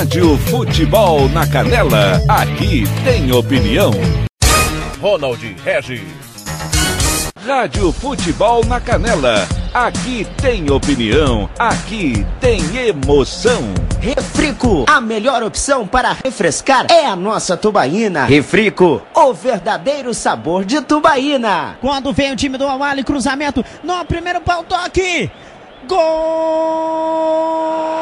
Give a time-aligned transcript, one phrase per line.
[0.00, 3.90] Rádio Futebol na Canela, aqui tem opinião.
[4.98, 6.00] Ronald Regis.
[7.46, 13.74] Rádio Futebol na Canela, aqui tem opinião, aqui tem emoção.
[14.00, 18.24] Refrico, a melhor opção para refrescar é a nossa tubaína.
[18.24, 21.76] Refrico, o verdadeiro sabor de tubaína.
[21.78, 25.30] Quando vem o time do Awali, cruzamento no primeiro pau toque.
[25.86, 27.99] Gol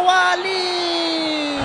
[0.00, 1.60] do Awali!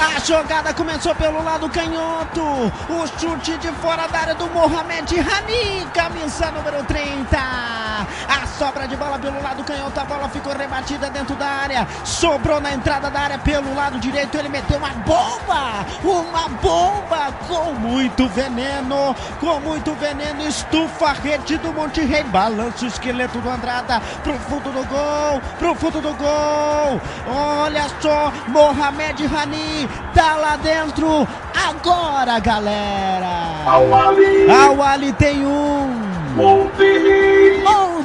[0.00, 2.42] A jogada começou pelo lado canhoto.
[2.42, 7.71] O chute de fora da área do Mohamed Rani, camisa número 30.
[8.62, 11.84] Sobra de bola pelo lado canhoto, a bola ficou rebatida dentro da área.
[12.04, 14.38] Sobrou na entrada da área pelo lado direito.
[14.38, 20.46] Ele meteu uma bomba, uma bomba com muito veneno, com muito veneno.
[20.46, 25.42] Estufa a rede do Monte Rei, balança o esqueleto do Andrada pro fundo do gol,
[25.58, 27.00] pro fundo do gol.
[27.26, 31.26] Olha só, Mohamed Rani tá lá dentro.
[31.68, 33.64] Agora, galera.
[34.52, 36.11] Awali tem um.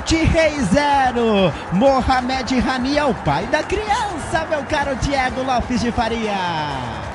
[0.07, 1.53] Monte Rei zero.
[1.73, 6.31] Mohamed Rani é o pai da criança, meu caro Diego Lopes de Faria.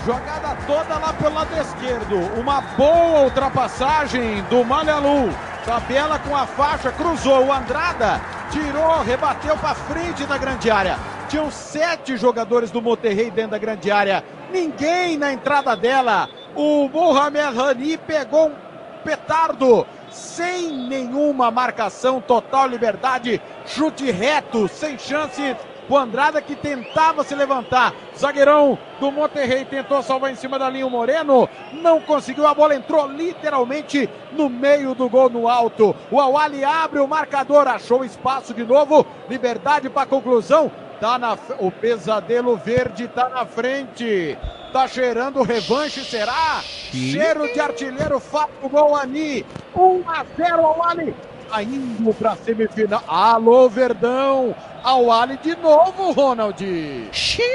[0.04, 2.18] Jogada toda lá pelo lado esquerdo.
[2.38, 5.32] Uma boa ultrapassagem do Malhalu.
[5.64, 8.20] Tabela com a faixa, cruzou o Andrada,
[8.50, 10.98] tirou, rebateu para frente da grande área.
[11.30, 14.22] Tinham sete jogadores do Monterrey dentro da grande área.
[14.52, 16.28] Ninguém na entrada dela.
[16.54, 18.54] O Mohamed Rani pegou um
[19.02, 25.56] petardo sem nenhuma marcação, total liberdade, chute reto, sem chance.
[25.88, 27.92] O Andrada que tentava se levantar.
[28.16, 31.48] Zagueirão do Monterrey tentou salvar em cima da linha o Moreno.
[31.72, 32.46] Não conseguiu.
[32.46, 35.94] A bola entrou literalmente no meio do gol no alto.
[36.10, 37.66] O Awali abre o marcador.
[37.66, 39.04] Achou espaço de novo.
[39.28, 40.70] Liberdade para conclusão.
[41.00, 44.38] Tá na, o pesadelo verde tá na frente.
[44.72, 46.62] Tá cheirando revanche, será?
[46.90, 49.44] Cheiro de artilheiro, Fábio Goani.
[49.76, 51.14] 1 a 0 ao Ali.
[51.50, 53.02] Tá indo pra semifinal.
[53.06, 54.54] Alô, Verdão.
[54.82, 56.58] Ao Ali de novo, Ronald.
[57.12, 57.46] Xiii,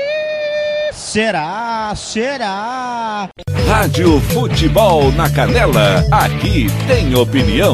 [0.94, 1.92] será?
[1.96, 3.30] Será?
[3.68, 7.74] Rádio Futebol na Canela, aqui tem opinião.